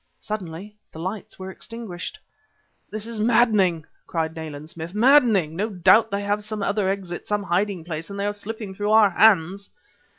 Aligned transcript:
Suddenly, 0.19 0.75
the 0.91 0.97
lights 0.99 1.37
were 1.37 1.51
extinguished. 1.51 2.17
"This 2.89 3.05
is 3.05 3.19
maddening!" 3.19 3.85
cried 4.07 4.35
Nayland 4.35 4.67
Smith 4.67 4.95
"maddening! 4.95 5.55
No 5.55 5.69
doubt 5.69 6.09
they 6.09 6.23
have 6.23 6.43
some 6.43 6.63
other 6.63 6.89
exit, 6.89 7.27
some 7.27 7.43
hiding 7.43 7.83
place 7.83 8.09
and 8.09 8.19
they 8.19 8.25
are 8.25 8.33
slipping 8.33 8.73
through 8.73 8.89
our 8.93 9.11
hands!" 9.11 9.69